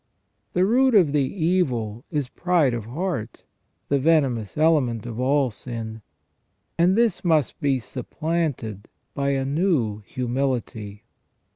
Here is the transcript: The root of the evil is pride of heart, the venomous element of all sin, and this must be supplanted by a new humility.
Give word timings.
The 0.53 0.65
root 0.65 0.95
of 0.95 1.11
the 1.11 1.21
evil 1.21 2.05
is 2.09 2.27
pride 2.27 2.73
of 2.73 2.85
heart, 2.85 3.43
the 3.87 3.99
venomous 3.99 4.57
element 4.57 5.05
of 5.05 5.19
all 5.19 5.51
sin, 5.51 6.01
and 6.75 6.97
this 6.97 7.23
must 7.23 7.59
be 7.59 7.79
supplanted 7.79 8.87
by 9.13 9.29
a 9.29 9.45
new 9.45 9.99
humility. 9.99 11.03